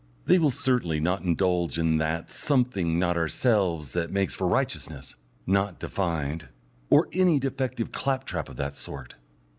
They 0.25 0.39
will 0.39 0.49
certainly 0.49 0.99
not 0.99 1.21
indulge 1.21 1.77
in 1.77 1.99
"that 1.99 2.31
something, 2.31 2.97
not 2.97 3.17
ourselves, 3.17 3.93
that 3.93 4.11
makes 4.11 4.33
for 4.33 4.47
righteousness" 4.47 5.13
(not 5.45 5.77
defined) 5.79 6.47
or 6.89 7.07
any 7.13 7.37
defective 7.39 7.91
claptrap 7.91 8.49
of 8.49 8.55
that 8.57 8.73
sort. 8.73 9.17